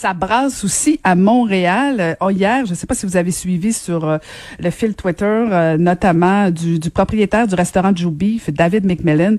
[0.00, 2.16] Ça brasse aussi à Montréal.
[2.22, 4.16] Euh, hier, je ne sais pas si vous avez suivi sur euh,
[4.58, 9.36] le fil Twitter, euh, notamment du, du, propriétaire du restaurant Joe Beef, David McMillan,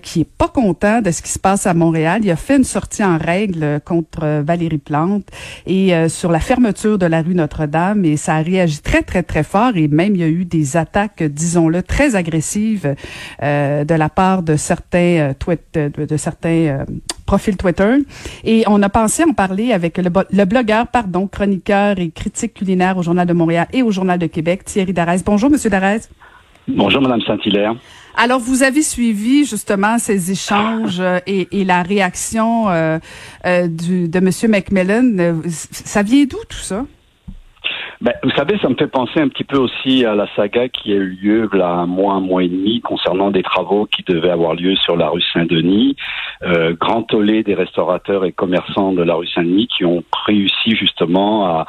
[0.00, 2.20] qui est pas content de ce qui se passe à Montréal.
[2.22, 5.24] Il a fait une sortie en règle contre Valérie Plante
[5.66, 9.42] et sur la fermeture de la rue Notre-Dame et ça a réagi très très très
[9.42, 12.94] fort et même il y a eu des attaques, disons-le, très agressives
[13.42, 16.84] de la part de certains tweets, de, certains
[17.28, 17.98] profil Twitter.
[18.42, 22.98] Et on a pensé en parler avec le, le, blogueur, pardon, chroniqueur et critique culinaire
[22.98, 25.24] au Journal de Montréal et au Journal de Québec, Thierry Darès.
[25.24, 26.10] Bonjour, Monsieur Darès.
[26.68, 27.74] Bonjour, Madame Saint-Hilaire.
[28.16, 32.98] Alors, vous avez suivi justement ces échanges euh, et, et la réaction euh,
[33.46, 35.40] euh, du, de Monsieur McMillan.
[35.48, 36.84] Ça vient d'où tout ça?
[38.00, 40.92] Ben, vous savez, ça me fait penser un petit peu aussi à la saga qui
[40.92, 44.30] a eu lieu là un mois, un mois et demi concernant des travaux qui devaient
[44.30, 45.96] avoir lieu sur la rue Saint-Denis.
[46.44, 51.46] Euh, grand tollé des restaurateurs et commerçants de la rue Saint-Denis qui ont réussi justement
[51.46, 51.66] à,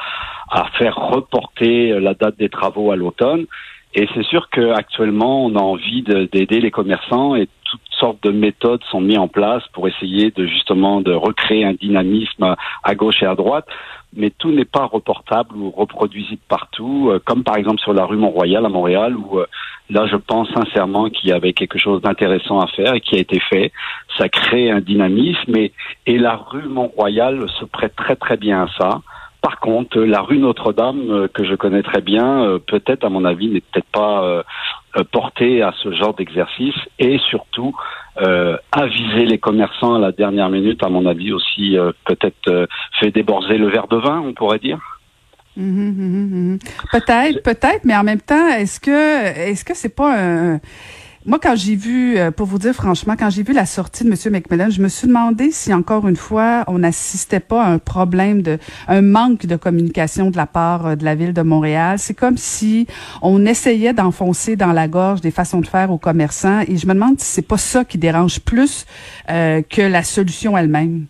[0.52, 3.48] à faire reporter la date des travaux à l'automne.
[3.96, 8.84] Et c'est sûr qu'actuellement, on a envie d'aider les commerçants et toutes sortes de méthodes
[8.92, 13.26] sont mises en place pour essayer de justement de recréer un dynamisme à gauche et
[13.26, 13.68] à droite
[14.16, 18.18] mais tout n'est pas reportable ou reproduisible partout, euh, comme par exemple sur la rue
[18.18, 19.46] Mont-Royal à Montréal, où euh,
[19.90, 23.20] là je pense sincèrement qu'il y avait quelque chose d'intéressant à faire et qui a
[23.20, 23.72] été fait.
[24.18, 25.74] Ça crée un dynamisme et,
[26.08, 29.02] et la rue Mont-Royal se prête très très bien à ça.
[29.42, 33.48] Par contre, la rue Notre-Dame, euh, que je connais très bien, peut-être à mon avis
[33.48, 34.44] n'est peut-être pas
[35.12, 37.76] portée à ce genre d'exercice et surtout
[38.22, 42.66] euh, aviser les commerçants à la dernière minute, à mon avis aussi, euh, peut-être euh,
[43.00, 44.80] fait déborder le verre de vin, on pourrait dire.
[45.56, 46.60] Mmh, mmh, mmh,
[46.92, 50.60] peut-être, peut-être, mais en même temps, est-ce que est-ce que c'est pas un
[51.30, 54.10] moi, quand j'ai vu, euh, pour vous dire franchement, quand j'ai vu la sortie de
[54.10, 54.34] M.
[54.34, 58.42] McMillan, je me suis demandé si encore une fois on n'assistait pas à un problème
[58.42, 62.00] de, un manque de communication de la part euh, de la ville de Montréal.
[62.00, 62.88] C'est comme si
[63.22, 66.96] on essayait d'enfoncer dans la gorge des façons de faire aux commerçants, et je me
[66.96, 68.88] demande si c'est pas ça qui dérange plus
[69.30, 71.06] euh, que la solution elle-même.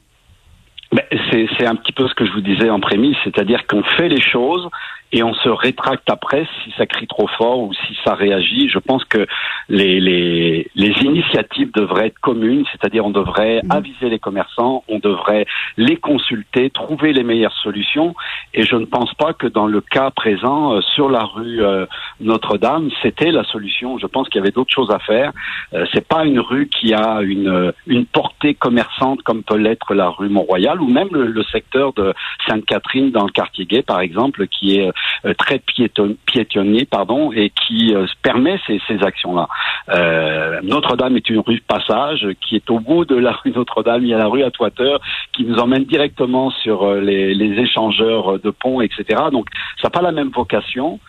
[0.92, 4.10] Ben, c'est un petit peu ce que je vous disais en prémisse, c'est-à-dire qu'on fait
[4.10, 4.68] les choses
[5.12, 8.70] et on se rétracte après si ça crie trop fort ou si ça réagit.
[8.70, 9.26] Je pense que
[9.68, 13.72] les, les, les initiatives devraient être communes, c'est-à-dire on devrait mmh.
[13.72, 15.46] aviser les commerçants, on devrait
[15.78, 18.16] les consulter, trouver les meilleures solutions.
[18.54, 21.86] Et je ne pense pas que dans le cas présent, euh, sur la rue euh,
[22.20, 23.98] Notre-Dame, c'était la solution.
[23.98, 25.32] Je pense qu'il y avait d'autres choses à faire.
[25.74, 30.10] Euh, c'est pas une rue qui a une, une portée commerçante comme peut l'être la
[30.10, 32.14] rue Mont-Royal ou même le, le secteur de
[32.48, 34.92] Sainte-Catherine dans le quartier gay, par exemple, qui est
[35.26, 39.48] euh, très piétonnier, pardon, et qui euh, permet ces, actions-là.
[39.90, 44.04] Euh, Notre-Dame est une rue passage qui est au bout de la rue Notre-Dame.
[44.04, 45.00] Il y a la rue à Toiteur
[45.34, 49.04] qui nous emmène directement sur les, les échangeurs de ponts, etc.
[49.32, 49.48] Donc,
[49.82, 51.00] ça n'a pas la même vocation.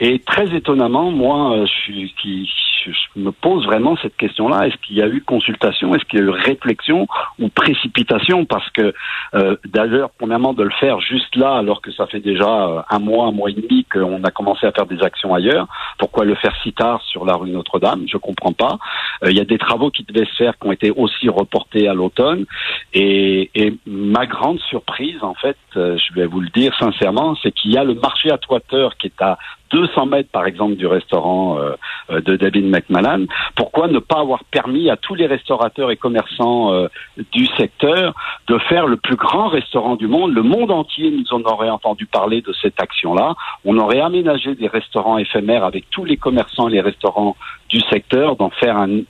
[0.00, 2.48] Et très étonnamment, moi, je suis, qui,
[2.86, 4.66] je me pose vraiment cette question-là.
[4.66, 5.94] Est-ce qu'il y a eu consultation?
[5.94, 7.06] Est-ce qu'il y a eu réflexion
[7.38, 8.44] ou précipitation?
[8.44, 8.92] Parce que,
[9.34, 12.98] euh, d'ailleurs, premièrement, de le faire juste là, alors que ça fait déjà euh, un
[12.98, 15.66] mois, un mois et demi qu'on a commencé à faire des actions ailleurs,
[15.98, 18.04] pourquoi le faire si tard sur la rue Notre-Dame?
[18.08, 18.78] Je comprends pas.
[19.24, 21.88] Euh, il y a des travaux qui devaient se faire qui ont été aussi reportés
[21.88, 22.46] à l'automne.
[22.92, 27.72] Et, et, ma grande surprise, en fait, je vais vous le dire sincèrement, c'est qu'il
[27.72, 29.38] y a le marché à toiteur qui est à
[29.72, 33.26] 200 mètres, par exemple, du restaurant euh, de David McMahon.
[33.56, 36.88] Pourquoi ne pas avoir permis à tous les restaurateurs et commerçants euh,
[37.32, 38.14] du secteur
[38.48, 40.34] de faire le plus grand restaurant du monde?
[40.34, 43.34] Le monde entier nous en aurait entendu parler de cette action-là.
[43.64, 47.36] On aurait aménagé des restaurants éphémères avec tous les commerçants et les restaurants
[47.68, 49.00] du secteur, d'en faire un,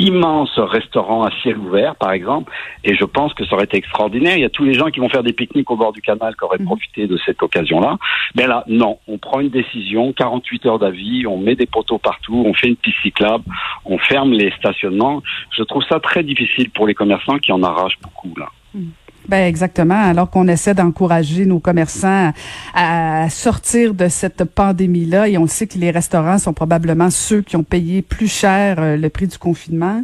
[0.00, 2.52] immense restaurant à ciel ouvert, par exemple,
[2.84, 4.36] et je pense que ça aurait été extraordinaire.
[4.36, 6.34] Il y a tous les gens qui vont faire des pique-niques au bord du canal
[6.36, 6.66] qui auraient mhm.
[6.66, 7.98] profité de cette occasion-là.
[8.34, 12.42] Mais là, non, on prend une décision, 48 heures d'avis, on met des poteaux partout,
[12.46, 13.44] on fait une piste cyclable,
[13.84, 15.22] on ferme les stationnements.
[15.56, 18.48] Je trouve ça très difficile pour les commerçants qui en arrachent beaucoup, là.
[18.74, 18.92] Mhm.
[19.28, 20.00] Ben exactement.
[20.00, 22.32] Alors qu'on essaie d'encourager nos commerçants
[22.74, 27.56] à sortir de cette pandémie-là, et on sait que les restaurants sont probablement ceux qui
[27.56, 30.02] ont payé plus cher euh, le prix du confinement.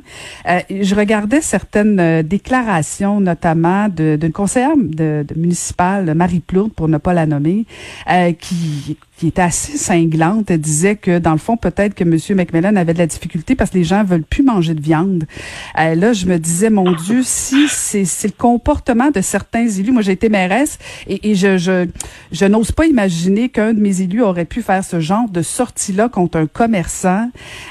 [0.48, 4.76] Euh, je regardais certaines euh, déclarations, notamment d'une conseillère
[5.34, 7.64] municipale, Marie Plourde, pour ne pas la nommer,
[8.38, 10.52] qui qui était assez cinglante.
[10.52, 12.16] Disait que, dans le fond, peut-être que M.
[12.36, 15.24] McMillan avait de la difficulté parce que les gens veulent plus manger de viande.
[15.78, 19.92] Euh, là, je me disais, mon Dieu, si c'est le comportement de certains élus.
[19.92, 20.78] Moi, j'ai été mairesse
[21.08, 21.86] et, et je, je,
[22.32, 26.08] je n'ose pas imaginer qu'un de mes élus aurait pu faire ce genre de sortie-là
[26.08, 27.30] contre un commerçant.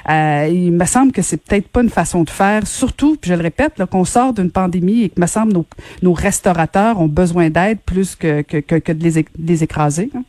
[0.09, 2.65] Euh, il me semble que c'est peut-être pas une façon de faire.
[2.65, 5.65] Surtout, puis je le répète, qu'on sort d'une pandémie et que, me semble, nos,
[6.01, 10.09] nos restaurateurs ont besoin d'aide plus que, que, que, de les, les écraser.
[10.15, 10.23] Hein.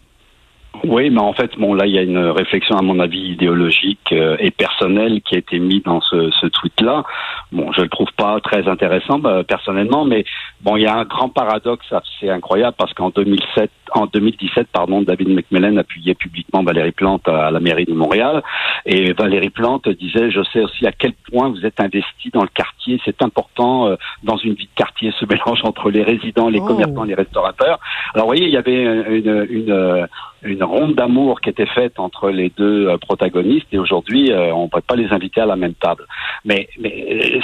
[0.89, 4.13] Oui, mais en fait, bon, là, il y a une réflexion, à mon avis, idéologique
[4.13, 7.03] euh, et personnelle qui a été mise dans ce, ce tweet-là.
[7.51, 10.25] Bon, je le trouve pas très intéressant, bah, personnellement, mais
[10.61, 11.87] bon, il y a un grand paradoxe,
[12.21, 17.51] c'est incroyable, parce qu'en 2007, en 2017, pardon, David McMillan appuyait publiquement Valérie Plante à
[17.51, 18.43] la mairie de Montréal,
[18.85, 22.49] et Valérie Plante disait, je sais aussi à quel point vous êtes investi dans le
[22.49, 26.61] quartier, c'est important euh, dans une vie de quartier, ce mélange entre les résidents, les
[26.61, 26.67] oh.
[26.67, 27.81] commerçants, les restaurateurs.
[28.15, 32.31] Alors, vous voyez, il y avait une, une une ronde d'amour qui était faite entre
[32.31, 35.57] les deux euh, protagonistes et aujourd'hui euh, on ne peut pas les inviter à la
[35.57, 36.07] même table.
[36.45, 37.41] Mais, mais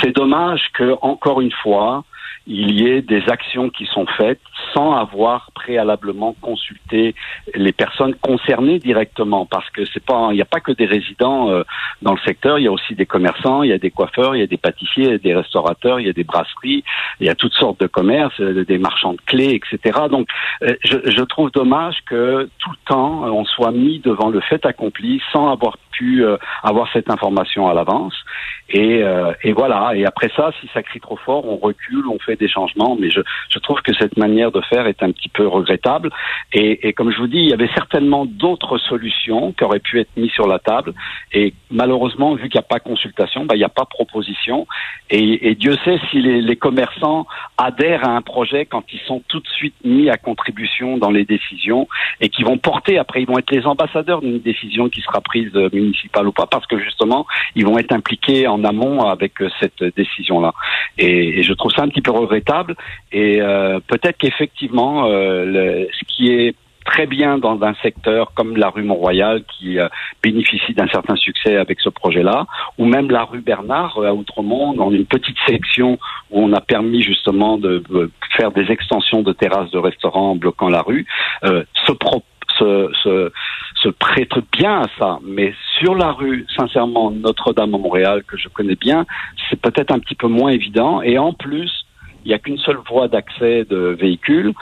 [0.00, 2.04] c'est dommage que encore une fois
[2.46, 4.40] il y ait des actions qui sont faites
[4.72, 7.14] sans avoir préalablement consulté
[7.54, 11.50] les personnes concernées directement, parce que c'est pas, il n'y a pas que des résidents
[11.50, 11.64] euh,
[12.02, 14.40] dans le secteur, il y a aussi des commerçants, il y a des coiffeurs, il
[14.40, 16.84] y a des pâtissiers, il y a des restaurateurs, il y a des brasseries,
[17.20, 19.98] il y a toutes sortes de commerces, euh, des marchands de clés, etc.
[20.10, 20.28] Donc,
[20.62, 24.64] euh, je, je trouve dommage que tout le temps on soit mis devant le fait
[24.66, 26.24] accompli sans avoir pu
[26.62, 28.14] avoir cette information à l'avance.
[28.70, 29.02] Et,
[29.42, 29.92] et voilà.
[29.94, 32.96] Et après ça, si ça crie trop fort, on recule, on fait des changements.
[32.98, 33.20] Mais je,
[33.58, 36.10] trouve que cette manière de faire est un petit peu regrettable.
[36.52, 40.16] Et, comme je vous dis, il y avait certainement d'autres solutions qui auraient pu être
[40.16, 40.92] mises sur la table.
[41.32, 44.66] Et malheureusement, vu qu'il n'y a pas consultation, bah, il n'y a pas proposition.
[45.10, 47.26] Et, Dieu sait si les, les, commerçants
[47.58, 51.24] adhèrent à un projet quand ils sont tout de suite mis à contribution dans les
[51.24, 51.88] décisions
[52.20, 55.50] et qui vont porter, après, ils vont être les ambassadeurs d'une décision qui sera prise
[55.54, 55.68] euh,
[56.24, 60.52] ou pas, parce que justement, ils vont être impliqués en amont avec euh, cette décision-là.
[60.98, 62.76] Et, je trouve ça un petit peu regrettable.
[63.12, 66.54] Et euh, peut-être qu'effectivement, euh, ce qui est
[66.84, 69.88] très bien dans un secteur comme la rue Mont-Royal qui euh,
[70.22, 72.46] bénéficie d'un certain succès avec ce projet-là,
[72.78, 75.98] ou même la rue Bernard à Outremont, dans une petite section
[76.30, 77.82] où on a permis justement de,
[78.36, 81.06] faire des extensions de terrasses de restaurants bloquant la rue,
[81.42, 81.92] se,
[82.58, 83.32] se, se,
[83.86, 85.18] se prête bien à ça.
[85.22, 89.06] Mais sur la rue, sincèrement, Notre-Dame à Montréal, que je connais bien,
[89.48, 91.02] c'est peut-être un petit peu moins évident.
[91.02, 91.86] Et en plus,
[92.24, 94.52] il n'y a qu'une seule voie d'accès de véhicules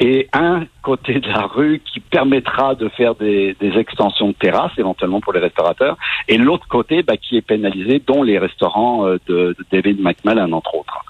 [0.00, 5.20] et un côté de la rue qui permettra de faire des, extensions de terrasses éventuellement
[5.20, 5.96] pour les restaurateurs,
[6.28, 10.76] et l'autre côté bah, qui est pénalisé, dont les restaurants euh, de, David McMillan entre
[10.76, 11.04] autres.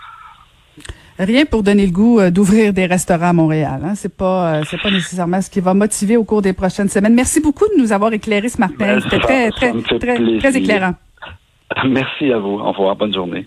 [1.19, 3.81] Rien pour donner le goût euh, d'ouvrir des restaurants à Montréal.
[3.85, 3.95] Hein.
[3.97, 7.15] C'est pas, euh, c'est pas nécessairement ce qui va motiver au cours des prochaines semaines.
[7.15, 8.75] Merci beaucoup de nous avoir éclairé ce matin.
[8.79, 10.95] Ben, C'était très, très, très, très, éclairant.
[11.89, 12.61] Merci à vous.
[12.61, 12.95] Au revoir.
[12.95, 13.47] Bonne journée.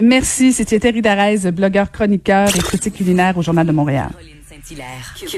[0.00, 0.52] Merci.
[0.52, 4.10] C'était Thierry Darès, blogueur, chroniqueur et critique culinaire au Journal de Montréal.